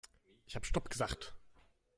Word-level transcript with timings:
Ich 0.47 0.55
habe 0.55 0.65
stopp 0.65 0.89
gesagt. 0.89 1.35